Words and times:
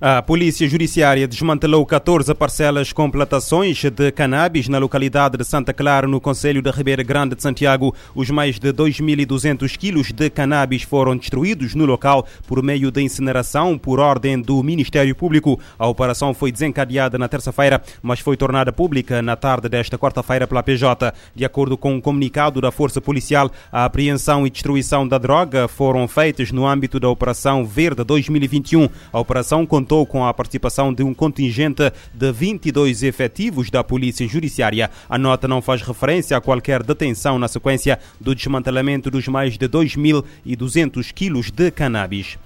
A 0.00 0.22
Polícia 0.22 0.68
Judiciária 0.68 1.26
desmantelou 1.26 1.84
14 1.84 2.32
parcelas 2.32 2.92
com 2.92 3.10
plantações 3.10 3.82
de 3.82 4.12
cannabis 4.12 4.68
na 4.68 4.78
localidade 4.78 5.36
de 5.36 5.44
Santa 5.44 5.74
Clara, 5.74 6.06
no 6.06 6.20
Conselho 6.20 6.62
da 6.62 6.70
Ribeira 6.70 7.02
Grande 7.02 7.34
de 7.34 7.42
Santiago. 7.42 7.92
Os 8.14 8.30
mais 8.30 8.60
de 8.60 8.72
2.200 8.72 9.76
quilos 9.76 10.12
de 10.12 10.30
cannabis 10.30 10.84
foram 10.84 11.16
destruídos 11.16 11.74
no 11.74 11.84
local 11.84 12.24
por 12.46 12.62
meio 12.62 12.92
de 12.92 13.02
incineração 13.02 13.76
por 13.76 13.98
ordem 13.98 14.40
do 14.40 14.62
Ministério 14.62 15.16
Público. 15.16 15.58
A 15.76 15.88
operação 15.88 16.32
foi 16.32 16.52
desencadeada 16.52 17.18
na 17.18 17.26
terça-feira, 17.26 17.82
mas 18.00 18.20
foi 18.20 18.36
tornada 18.36 18.72
pública 18.72 19.20
na 19.20 19.34
tarde 19.34 19.68
desta 19.68 19.98
quarta-feira 19.98 20.46
pela 20.46 20.62
PJ. 20.62 21.12
De 21.34 21.44
acordo 21.44 21.76
com 21.76 21.94
um 21.94 22.00
comunicado 22.00 22.60
da 22.60 22.70
Força 22.70 23.00
Policial, 23.00 23.50
a 23.72 23.84
apreensão 23.84 24.46
e 24.46 24.50
destruição 24.50 25.08
da 25.08 25.18
droga 25.18 25.66
foram 25.66 26.06
feitas 26.06 26.52
no 26.52 26.68
âmbito 26.68 27.00
da 27.00 27.08
Operação 27.08 27.66
Verde 27.66 28.04
2021. 28.04 28.88
A 29.12 29.18
operação 29.18 29.66
contou 29.66 29.87
com 30.06 30.26
a 30.26 30.34
participação 30.34 30.92
de 30.92 31.02
um 31.02 31.14
contingente 31.14 31.92
de 32.12 32.32
22 32.32 33.02
efetivos 33.02 33.70
da 33.70 33.84
Polícia 33.84 34.26
Judiciária. 34.26 34.90
A 35.08 35.18
nota 35.18 35.48
não 35.48 35.62
faz 35.62 35.82
referência 35.82 36.36
a 36.36 36.40
qualquer 36.40 36.82
detenção 36.82 37.38
na 37.38 37.48
sequência 37.48 37.98
do 38.20 38.34
desmantelamento 38.34 39.10
dos 39.10 39.28
mais 39.28 39.56
de 39.58 39.68
2.200 39.68 41.12
quilos 41.12 41.50
de 41.50 41.70
cannabis. 41.70 42.38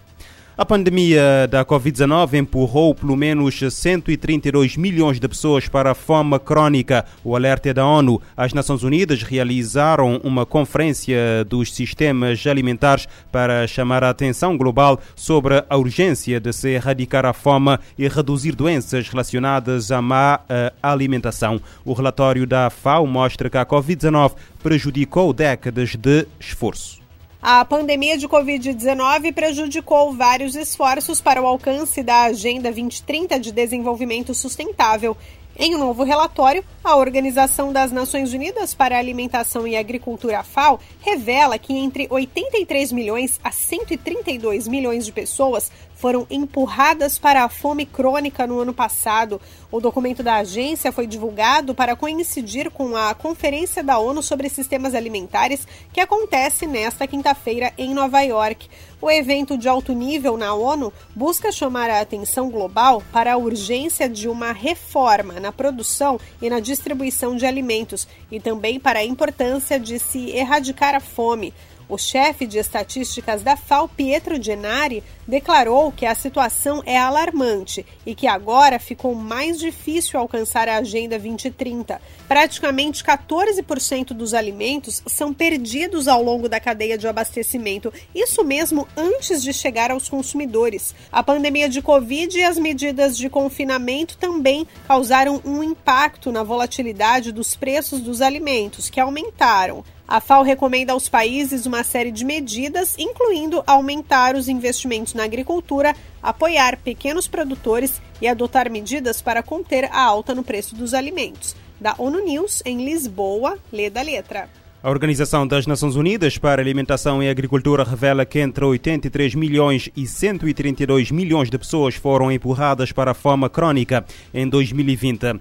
A 0.57 0.67
pandemia 0.67 1.49
da 1.51 1.65
Covid-19 1.65 2.35
empurrou 2.35 2.95
pelo 2.95 3.17
menos 3.17 3.59
132 3.59 4.77
milhões 4.77 5.19
de 5.19 5.27
pessoas 5.27 5.67
para 5.67 5.93
a 5.93 5.95
fome 5.95 6.39
crónica. 6.39 7.07
O 7.25 7.35
alerta 7.35 7.71
é 7.71 7.73
da 7.73 7.87
ONU. 7.87 8.21
As 8.37 8.53
Nações 8.53 8.83
Unidas 8.83 9.23
realizaram 9.23 10.21
uma 10.23 10.45
conferência 10.45 11.43
dos 11.49 11.75
sistemas 11.75 12.47
alimentares 12.47 13.09
para 13.33 13.67
chamar 13.67 14.05
a 14.05 14.11
atenção 14.11 14.59
global 14.59 15.01
sobre 15.17 15.65
a 15.67 15.77
urgência 15.79 16.39
de 16.39 16.53
se 16.53 16.69
erradicar 16.69 17.25
a 17.25 17.33
fome 17.33 17.79
e 17.97 18.07
reduzir 18.07 18.55
doenças 18.55 19.09
relacionadas 19.09 19.91
à 19.91 20.03
má 20.03 20.41
eh, 20.51 20.71
alimentação. 20.83 21.63
O 21.83 21.95
relatório 21.95 22.47
da 22.47 22.69
FAO 22.69 23.07
mostra 23.07 23.49
que 23.49 23.57
a 23.57 23.65
Covid-19 23.65 24.33
prejudicou 24.63 25.33
décadas 25.33 25.97
de 25.97 26.27
esforço. 26.39 27.02
A 27.45 27.65
pandemia 27.65 28.17
de 28.17 28.29
Covid-19 28.29 29.33
prejudicou 29.33 30.13
vários 30.13 30.55
esforços 30.55 31.21
para 31.21 31.43
o 31.43 31.47
alcance 31.47 32.01
da 32.01 32.23
Agenda 32.23 32.71
2030 32.71 33.41
de 33.41 33.51
Desenvolvimento 33.51 34.33
Sustentável. 34.33 35.17
Em 35.59 35.75
um 35.75 35.79
novo 35.79 36.05
relatório, 36.05 36.65
a 36.85 36.95
Organização 36.95 37.73
das 37.73 37.91
Nações 37.91 38.33
Unidas 38.33 38.75
para 38.75 38.95
a 38.95 39.01
Alimentação 39.01 39.67
e 39.67 39.77
Agricultura, 39.77 40.45
FAO, 40.45 40.79
revela 41.01 41.59
que 41.59 41.73
entre 41.73 42.07
83 42.09 42.93
milhões 42.93 43.41
a 43.43 43.51
132 43.51 44.69
milhões 44.69 45.05
de 45.05 45.11
pessoas 45.11 45.69
foram 46.03 46.27
empurradas 46.29 47.17
para 47.17 47.45
a 47.45 47.49
fome 47.49 47.87
crônica 47.87 48.45
no 48.45 48.59
ano 48.59 48.75
passado. 48.75 49.41
O 49.71 49.81
documento 49.81 50.21
da 50.21 50.39
agência 50.39 50.91
foi 50.91 51.07
divulgado 51.07 51.77
para 51.77 51.95
coincidir 51.95 52.73
com 52.73 52.97
a 52.97 53.15
Conferência 53.15 53.85
da 53.85 54.01
ONU 54.01 54.21
sobre 54.21 54.49
Sistemas 54.49 54.97
Alimentares, 54.97 55.65
que 55.93 56.01
acontece 56.01 56.67
nesta 56.67 57.07
quinta-feira 57.07 57.73
em 57.79 57.95
Nova 57.95 58.21
York. 58.21 58.69
O 59.01 59.09
evento 59.09 59.57
de 59.57 59.69
alto 59.69 59.93
nível 59.93 60.37
na 60.37 60.53
ONU 60.53 60.93
busca 61.15 61.53
chamar 61.53 61.89
a 61.89 62.01
atenção 62.01 62.51
global 62.51 63.01
para 63.13 63.35
a 63.35 63.37
urgência 63.37 64.09
de 64.09 64.29
uma 64.29 64.51
reforma 64.51 65.39
na 65.39 65.53
produção 65.53 66.19
e 66.41 66.51
na 66.51 66.59
distribuição 66.59 67.37
de 67.37 67.47
alimentos 67.47 68.09
e 68.29 68.41
também 68.41 68.81
para 68.81 68.99
a 68.99 69.05
importância 69.05 69.79
de 69.79 70.01
se 70.01 70.31
erradicar 70.31 70.97
a 70.97 71.01
fome. 71.01 71.55
O 71.93 71.99
chefe 71.99 72.47
de 72.47 72.57
estatísticas 72.57 73.43
da 73.43 73.55
FAO, 73.55 73.87
Pietro 73.87 74.43
Gennari, 74.43 75.05
declarou 75.29 75.93
que 75.93 76.07
a 76.07 76.15
situação 76.15 76.83
é 76.87 76.97
alarmante 76.97 77.85
e 78.07 78.15
que 78.15 78.27
agora 78.27 78.79
ficou 78.79 79.15
mais 79.15 79.59
difícil 79.59 80.19
alcançar 80.19 80.71
a 80.71 80.79
Agenda 80.79 81.19
2030. 81.19 82.01
Praticamente 82.27 83.05
14% 83.05 84.15
dos 84.15 84.33
alimentos 84.33 85.03
são 85.07 85.35
perdidos 85.35 86.09
ao 86.09 86.23
longo 86.23 86.49
da 86.49 86.59
cadeia 86.59 86.97
de 86.97 87.07
abastecimento, 87.07 87.93
isso 88.15 88.43
mesmo 88.43 88.89
antes 88.97 89.43
de 89.43 89.53
chegar 89.53 89.91
aos 89.91 90.09
consumidores. 90.09 90.95
A 91.13 91.23
pandemia 91.23 91.69
de 91.69 91.83
Covid 91.83 92.39
e 92.39 92.43
as 92.43 92.57
medidas 92.57 93.19
de 93.19 93.29
confinamento 93.29 94.17
também 94.17 94.67
causaram 94.89 95.43
um 95.45 95.63
impacto 95.63 96.33
na 96.33 96.43
volatilidade 96.43 97.33
dos 97.33 97.55
preços 97.55 98.01
dos 98.01 98.23
alimentos, 98.23 98.89
que 98.89 98.99
aumentaram. 98.99 99.85
A 100.13 100.21
FAO 100.21 100.43
recomenda 100.43 100.93
aos 100.93 101.09
países 101.09 101.65
uma 101.65 101.83
série 101.83 102.13
de 102.13 102.23
medidas, 102.23 102.97
incluindo 102.99 103.65
aumentar 103.67 104.37
os 104.37 104.47
investimentos 104.47 105.15
na 105.15 105.25
agricultura, 105.25 105.97
apoiar 106.23 106.77
pequenos 106.77 107.27
produtores 107.27 107.99
e 108.21 108.29
adotar 108.29 108.71
medidas 108.71 109.23
para 109.23 109.43
conter 109.43 109.87
a 109.87 110.03
alta 110.03 110.35
no 110.35 110.45
preço 110.45 110.75
dos 110.75 110.93
alimentos. 110.93 111.57
Da 111.81 111.95
ONU 111.97 112.23
News, 112.27 112.63
em 112.67 112.85
Lisboa, 112.85 113.57
lê 113.73 113.89
da 113.89 114.03
letra. 114.03 114.51
A 114.83 114.91
Organização 114.91 115.47
das 115.47 115.67
Nações 115.67 115.97
Unidas 115.97 116.37
para 116.37 116.61
Alimentação 116.61 117.23
e 117.23 117.31
Agricultura 117.31 117.83
revela 117.83 118.27
que 118.27 118.39
entre 118.39 118.67
83 118.67 119.35
milhões 119.35 119.89
e 119.97 120.07
132 120.07 121.11
milhões 121.11 121.49
de 121.49 121.57
pessoas 121.57 121.95
foram 121.95 122.31
empurradas 122.31 122.93
para 122.93 123.13
a 123.13 123.15
fome 123.15 123.49
crônica 123.49 124.05
em 124.35 124.47
2020. 124.47 125.41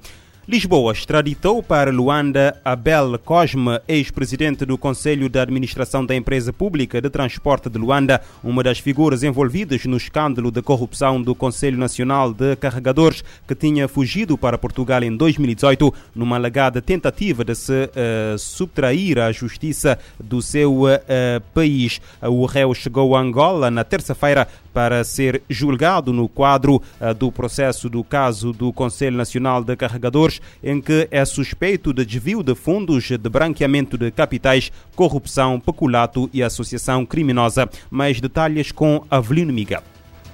Lisboa 0.51 0.91
extraditou 0.91 1.63
para 1.63 1.91
Luanda 1.91 2.59
Abel 2.65 3.17
Cosme, 3.19 3.79
ex-presidente 3.87 4.65
do 4.65 4.77
Conselho 4.77 5.29
de 5.29 5.39
Administração 5.39 6.05
da 6.05 6.13
Empresa 6.13 6.51
Pública 6.51 7.01
de 7.01 7.09
Transporte 7.09 7.69
de 7.69 7.77
Luanda, 7.77 8.19
uma 8.43 8.61
das 8.61 8.77
figuras 8.77 9.23
envolvidas 9.23 9.85
no 9.85 9.95
escândalo 9.95 10.51
de 10.51 10.61
corrupção 10.61 11.21
do 11.21 11.33
Conselho 11.33 11.77
Nacional 11.77 12.33
de 12.33 12.57
Carregadores, 12.57 13.23
que 13.47 13.55
tinha 13.55 13.87
fugido 13.87 14.37
para 14.37 14.57
Portugal 14.57 15.01
em 15.03 15.15
2018 15.15 15.93
numa 16.13 16.35
alegada 16.35 16.81
tentativa 16.81 17.45
de 17.45 17.55
se 17.55 17.85
uh, 17.85 18.37
subtrair 18.37 19.19
à 19.19 19.31
justiça 19.31 19.97
do 20.19 20.41
seu 20.41 20.83
uh, 20.83 20.89
país. 21.53 22.01
O 22.21 22.45
réu 22.45 22.73
chegou 22.73 23.15
a 23.15 23.21
Angola 23.21 23.71
na 23.71 23.85
terça-feira 23.85 24.45
para 24.73 25.01
ser 25.05 25.41
julgado 25.49 26.11
no 26.11 26.27
quadro 26.27 26.75
uh, 26.75 27.13
do 27.13 27.31
processo 27.31 27.89
do 27.89 28.03
caso 28.03 28.51
do 28.51 28.73
Conselho 28.73 29.15
Nacional 29.15 29.63
de 29.63 29.77
Carregadores, 29.77 30.40
em 30.63 30.81
que 30.81 31.07
é 31.11 31.23
suspeito 31.25 31.93
de 31.93 32.05
desvio 32.05 32.43
de 32.43 32.55
fundos, 32.55 33.09
de 33.09 33.29
branqueamento 33.29 33.97
de 33.97 34.11
capitais, 34.11 34.71
corrupção, 34.95 35.59
peculato 35.59 36.29
e 36.33 36.43
associação 36.43 37.05
criminosa. 37.05 37.69
Mais 37.89 38.19
detalhes 38.19 38.71
com 38.71 39.03
Avelino 39.09 39.53
Miguel. 39.53 39.83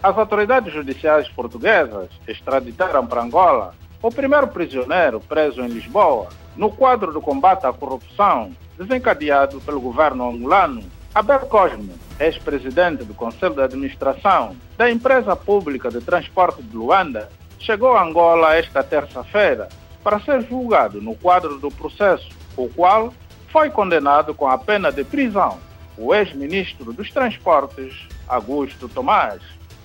As 0.01 0.18
autoridades 0.18 0.73
judiciais 0.73 1.28
portuguesas 1.29 2.09
extraditaram 2.28 3.06
para 3.06 3.23
Angola 3.23 3.73
o 4.01 4.12
primeiro 4.12 4.47
prisioneiro 4.47 5.19
preso 5.19 5.62
em 5.62 5.68
Lisboa 5.68 6.28
no 6.56 6.69
quadro 6.69 7.12
do 7.12 7.22
combate 7.22 7.66
à 7.66 7.74
corrupção 7.74 8.51
desencadeado 8.78 9.59
pelo 9.62 9.81
governo 9.81 10.29
angolano 10.29 10.84
Abel 11.13 11.39
Cosme, 11.39 11.94
ex-presidente 12.19 13.03
do 13.03 13.13
Conselho 13.16 13.56
de 13.56 13.62
Administração 13.62 14.56
da 14.78 14.89
Empresa 14.89 15.35
Pública 15.35 15.89
de 15.89 16.00
Transporte 16.00 16.62
de 16.62 16.75
Luanda, 16.78 17.28
chegou 17.57 17.97
a 17.97 18.03
Angola 18.03 18.56
esta 18.56 18.84
terça-feira 18.84 19.68
para 20.07 20.22
ser 20.22 20.41
julgado 20.47 21.01
no 21.01 21.16
quadro 21.16 21.59
do 21.59 21.69
processo, 21.69 22.29
o 22.56 22.69
qual 22.69 23.13
foi 23.50 23.69
condenado 23.69 24.34
com 24.34 24.47
a 24.47 24.57
pena 24.57 24.90
de 24.90 25.03
prisão. 25.03 25.59
O 25.97 26.16
ex-ministro 26.16 26.94
dos 26.94 27.12
Transportes, 27.12 28.07
Augusto 28.25 28.88
Tomás, 28.88 29.41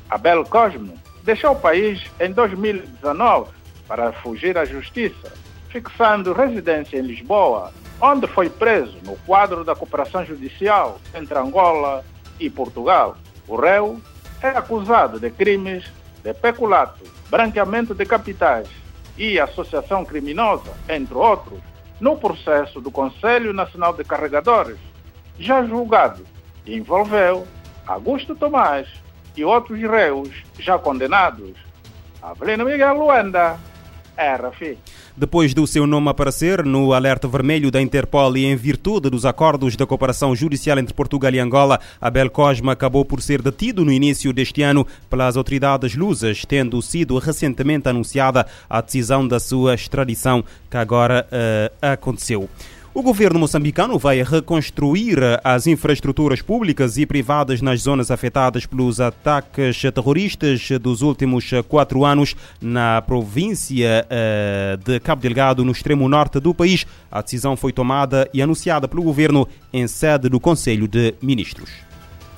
Abel 0.09 0.45
Cosme, 0.45 0.95
deixou 1.25 1.51
o 1.51 1.59
país 1.59 2.01
em 2.21 2.31
2019 2.31 3.51
para 3.89 4.13
fugir 4.13 4.57
à 4.57 4.65
justiça, 4.65 5.33
fixando 5.71 6.33
residência 6.33 6.99
em 6.99 7.03
Lisboa 7.03 7.73
onde 8.01 8.29
foi 8.29 8.49
preso 8.49 8.99
no 9.05 9.17
quadro 9.27 9.65
da 9.65 9.75
cooperação 9.75 10.25
judicial 10.25 11.01
entre 11.17 11.37
Angola 11.37 12.05
e 12.39 12.49
Portugal. 12.49 13.17
O 13.49 13.57
réu 13.57 14.01
é 14.41 14.51
acusado 14.51 15.19
de 15.19 15.31
crimes 15.31 15.83
de 16.23 16.33
peculato, 16.33 17.03
branqueamento 17.29 17.93
de 17.93 18.07
capitais 18.07 18.82
e 19.17 19.39
associação 19.39 20.05
criminosa, 20.05 20.73
entre 20.89 21.15
outros, 21.15 21.61
no 22.01 22.17
processo 22.17 22.81
do 22.81 22.91
Conselho 22.91 23.53
Nacional 23.53 23.93
de 23.93 24.05
Carregadores, 24.05 24.79
já 25.39 25.65
julgado, 25.65 26.25
envolveu 26.67 27.47
Augusto 27.87 28.35
Tomás 28.35 28.89
e 29.37 29.45
outros 29.45 29.81
réus 29.81 30.31
já 30.59 30.79
condenados. 30.79 31.53
Avelino 32.21 32.65
Miguel 32.65 32.95
Luanda, 32.95 33.59
RFI. 34.23 34.79
Depois 35.17 35.53
do 35.53 35.67
seu 35.67 35.87
nome 35.87 36.09
aparecer 36.09 36.65
no 36.65 36.93
alerta 36.93 37.29
vermelho 37.29 37.71
da 37.71 37.83
Interpol 37.83 38.37
e 38.37 38.47
em 38.47 38.57
virtude 38.57 39.11
dos 39.11 39.27
acordos 39.27 39.77
de 39.77 39.85
cooperação 39.85 40.35
judicial 40.35 40.79
entre 40.79 40.95
Portugal 40.95 41.33
e 41.33 41.39
Angola, 41.39 41.81
Abel 42.01 42.31
Cosma 42.31 42.73
acabou 42.73 43.05
por 43.05 43.21
ser 43.21 43.43
detido 43.43 43.85
no 43.85 43.93
início 43.93 44.33
deste 44.33 44.63
ano 44.63 44.87
pelas 45.11 45.37
autoridades 45.37 45.95
lusas, 45.95 46.45
tendo 46.47 46.81
sido 46.81 47.19
recentemente 47.19 47.89
anunciada 47.89 48.47
a 48.71 48.81
decisão 48.81 49.27
da 49.27 49.39
sua 49.39 49.75
extradição, 49.75 50.45
que 50.71 50.77
agora 50.77 51.27
uh, 51.31 51.77
aconteceu. 51.83 52.49
O 52.95 53.01
governo 53.01 53.39
moçambicano 53.39 53.99
vai 53.99 54.23
reconstruir 54.23 55.19
as 55.43 55.67
infraestruturas 55.67 56.43
públicas 56.43 56.99
e 56.99 57.07
privadas 57.07 57.63
nas 57.63 57.81
zonas 57.81 58.11
afetadas 58.11 58.67
pelos 58.67 59.01
ataques 59.01 59.81
terroristas 59.95 60.69
dos 60.79 61.01
últimos 61.01 61.51
quatro 61.67 62.05
anos 62.05 62.37
na 62.61 63.01
província 63.01 64.07
eh, 64.11 64.79
de 64.85 65.01
Cabo 65.01 65.23
Delgado, 65.23 65.65
no 65.65 65.73
extremo 65.73 66.07
norte 66.07 66.39
do 66.39 66.53
país. 66.53 66.87
A 67.11 67.23
decisão 67.23 67.57
foi 67.57 67.73
tomada 67.73 68.29
e 68.35 68.43
anunciada 68.43 68.87
pelo 68.87 69.03
governo 69.03 69.49
em 69.73 69.87
sede 69.87 70.29
do 70.29 70.39
Conselho 70.39 70.87
de 70.87 71.15
Ministros. 71.23 71.92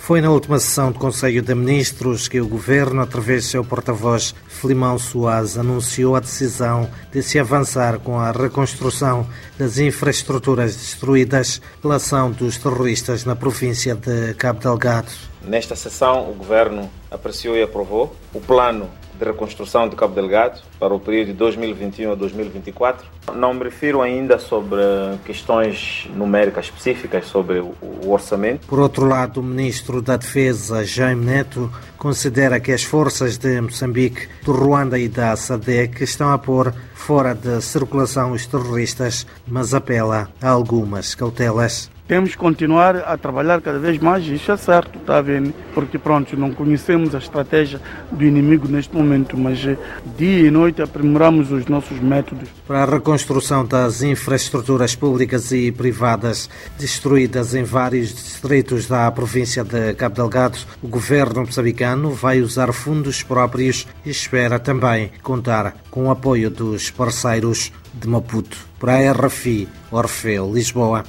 Foi 0.04 0.20
na 0.20 0.30
última 0.30 0.58
sessão 0.58 0.92
do 0.92 0.98
Conselho 0.98 1.40
de 1.40 1.54
Ministros 1.54 2.28
que 2.28 2.38
o 2.38 2.46
Governo, 2.46 3.00
através 3.00 3.44
do 3.44 3.48
seu 3.48 3.64
porta-voz, 3.64 4.34
Filimão 4.46 4.98
Soares, 4.98 5.56
anunciou 5.56 6.14
a 6.14 6.20
decisão 6.20 6.86
de 7.10 7.22
se 7.22 7.38
avançar 7.38 7.98
com 8.00 8.20
a 8.20 8.30
reconstrução 8.30 9.26
das 9.58 9.78
infraestruturas 9.78 10.76
destruídas 10.76 11.58
pela 11.80 11.94
ação 11.94 12.30
dos 12.30 12.58
terroristas 12.58 13.24
na 13.24 13.34
província 13.34 13.94
de 13.94 14.34
Cabo 14.34 14.60
Delgado. 14.60 15.10
Nesta 15.42 15.74
sessão, 15.74 16.30
o 16.30 16.34
Governo 16.34 16.90
apreciou 17.10 17.56
e 17.56 17.62
aprovou 17.62 18.14
o 18.34 18.40
plano 18.42 18.90
de 19.18 19.24
reconstrução 19.24 19.88
de 19.88 19.96
Cabo 19.96 20.14
Delgado 20.14 20.60
para 20.78 20.92
o 20.92 21.00
período 21.00 21.28
de 21.28 21.32
2021 21.34 22.12
a 22.12 22.14
2024. 22.14 23.06
Não 23.34 23.54
me 23.54 23.64
refiro 23.64 24.02
ainda 24.02 24.38
sobre 24.38 24.80
questões 25.24 26.08
numéricas 26.14 26.66
específicas 26.66 27.26
sobre 27.26 27.60
o 27.60 28.10
orçamento. 28.10 28.66
Por 28.66 28.78
outro 28.78 29.06
lado, 29.06 29.40
o 29.40 29.42
ministro 29.42 30.02
da 30.02 30.16
Defesa, 30.16 30.84
Jaime 30.84 31.24
Neto, 31.24 31.70
considera 31.96 32.60
que 32.60 32.72
as 32.72 32.82
forças 32.82 33.38
de 33.38 33.60
Moçambique, 33.60 34.28
do 34.44 34.52
Ruanda 34.52 34.98
e 34.98 35.08
da 35.08 35.34
SADEC 35.34 36.02
estão 36.02 36.30
a 36.30 36.38
pôr 36.38 36.74
fora 36.94 37.34
de 37.34 37.60
circulação 37.62 38.32
os 38.32 38.46
terroristas, 38.46 39.26
mas 39.46 39.74
apela 39.74 40.28
a 40.40 40.50
algumas 40.50 41.14
cautelas. 41.14 41.93
Temos 42.06 42.32
que 42.32 42.36
continuar 42.36 42.96
a 42.96 43.16
trabalhar 43.16 43.62
cada 43.62 43.78
vez 43.78 43.98
mais, 43.98 44.26
isso 44.26 44.52
é 44.52 44.56
certo, 44.58 44.98
está 44.98 45.22
vendo? 45.22 45.54
Porque 45.72 45.98
pronto, 45.98 46.36
não 46.36 46.52
conhecemos 46.52 47.14
a 47.14 47.18
estratégia 47.18 47.80
do 48.12 48.22
inimigo 48.22 48.68
neste 48.68 48.94
momento, 48.94 49.38
mas 49.38 49.64
eh, 49.64 49.78
dia 50.14 50.48
e 50.48 50.50
noite 50.50 50.82
aprimoramos 50.82 51.50
os 51.50 51.64
nossos 51.64 51.98
métodos. 52.00 52.50
Para 52.66 52.82
a 52.82 52.84
reconstrução 52.84 53.64
das 53.64 54.02
infraestruturas 54.02 54.94
públicas 54.94 55.50
e 55.50 55.72
privadas 55.72 56.50
destruídas 56.78 57.54
em 57.54 57.62
vários 57.62 58.14
distritos 58.14 58.86
da 58.86 59.10
província 59.10 59.64
de 59.64 59.94
Cabo 59.94 60.16
Delgado, 60.16 60.58
o 60.82 60.88
governo 60.88 61.40
moçambicano 61.40 62.10
vai 62.10 62.42
usar 62.42 62.70
fundos 62.74 63.22
próprios 63.22 63.86
e 64.04 64.10
espera 64.10 64.58
também 64.58 65.10
contar 65.22 65.74
com 65.90 66.08
o 66.08 66.10
apoio 66.10 66.50
dos 66.50 66.90
parceiros 66.90 67.72
de 67.94 68.06
Maputo. 68.06 68.58
Para 68.78 68.96
a 68.96 69.12
RFI, 69.12 69.66
Orfeu, 69.90 70.52
Lisboa. 70.52 71.02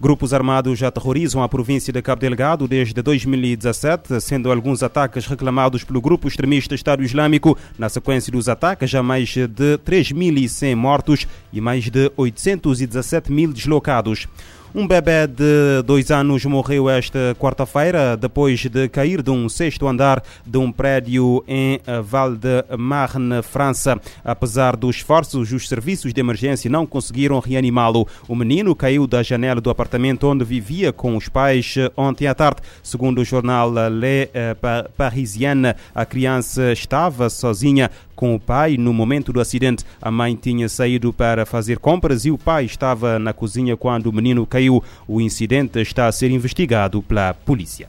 Grupos 0.00 0.34
armados 0.34 0.82
aterrorizam 0.82 1.42
a 1.42 1.48
província 1.48 1.92
de 1.92 2.02
Cabo 2.02 2.20
Delgado 2.20 2.66
desde 2.66 3.00
2017, 3.00 4.20
sendo 4.20 4.50
alguns 4.50 4.82
ataques 4.82 5.26
reclamados 5.26 5.84
pelo 5.84 6.00
grupo 6.00 6.26
extremista 6.26 6.74
Estado 6.74 7.04
Islâmico. 7.04 7.56
Na 7.78 7.88
sequência 7.88 8.32
dos 8.32 8.48
ataques, 8.48 8.90
já 8.90 9.02
mais 9.02 9.28
de 9.28 9.78
3.100 9.84 10.74
mortos 10.74 11.28
e 11.52 11.60
mais 11.60 11.88
de 11.88 12.10
817 12.16 13.30
mil 13.30 13.52
deslocados. 13.52 14.26
Um 14.76 14.88
bebê 14.88 15.28
de 15.28 15.84
dois 15.86 16.10
anos 16.10 16.44
morreu 16.46 16.90
esta 16.90 17.36
quarta-feira 17.38 18.16
depois 18.16 18.58
de 18.58 18.88
cair 18.88 19.22
de 19.22 19.30
um 19.30 19.48
sexto 19.48 19.86
andar 19.86 20.20
de 20.44 20.58
um 20.58 20.72
prédio 20.72 21.44
em 21.46 21.80
Val-de-Marne, 22.02 23.40
França. 23.40 24.00
Apesar 24.24 24.74
dos 24.74 24.96
esforços, 24.96 25.52
os 25.52 25.68
serviços 25.68 26.12
de 26.12 26.20
emergência 26.20 26.68
não 26.68 26.86
conseguiram 26.86 27.38
reanimá-lo. 27.38 28.08
O 28.26 28.34
menino 28.34 28.74
caiu 28.74 29.06
da 29.06 29.22
janela 29.22 29.60
do 29.60 29.70
apartamento 29.70 30.26
onde 30.26 30.44
vivia 30.44 30.92
com 30.92 31.16
os 31.16 31.28
pais 31.28 31.76
ontem 31.96 32.26
à 32.26 32.34
tarde. 32.34 32.60
Segundo 32.82 33.20
o 33.20 33.24
jornal 33.24 33.70
Le 33.70 34.28
Parisien, 34.96 35.72
a 35.94 36.04
criança 36.04 36.72
estava 36.72 37.30
sozinha 37.30 37.92
com 38.14 38.34
o 38.34 38.40
pai 38.40 38.76
no 38.76 38.92
momento 38.92 39.32
do 39.32 39.40
acidente. 39.40 39.84
A 40.00 40.10
mãe 40.10 40.34
tinha 40.34 40.68
saído 40.68 41.12
para 41.12 41.44
fazer 41.46 41.78
compras 41.78 42.24
e 42.24 42.30
o 42.30 42.38
pai 42.38 42.64
estava 42.64 43.18
na 43.18 43.32
cozinha 43.32 43.76
quando 43.76 44.06
o 44.06 44.12
menino 44.12 44.46
caiu. 44.46 44.82
O 45.06 45.20
incidente 45.20 45.80
está 45.80 46.06
a 46.06 46.12
ser 46.12 46.30
investigado 46.30 47.02
pela 47.02 47.34
polícia. 47.34 47.88